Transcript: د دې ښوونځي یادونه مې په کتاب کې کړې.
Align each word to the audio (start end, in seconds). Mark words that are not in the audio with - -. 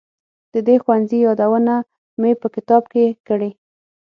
د 0.53 0.55
دې 0.67 0.75
ښوونځي 0.83 1.17
یادونه 1.25 1.73
مې 2.21 2.31
په 2.41 2.47
کتاب 2.55 2.83
کې 2.93 3.05
کړې. 3.27 3.49